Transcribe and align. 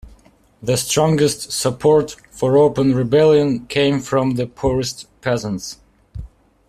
The 0.63 0.77
strongest 0.77 1.51
support 1.51 2.15
for 2.31 2.57
open 2.57 2.95
rebellion 2.95 3.67
came 3.67 3.99
from 3.99 4.31
the 4.33 4.47
poorest 4.47 5.05
peasants. 5.21 5.77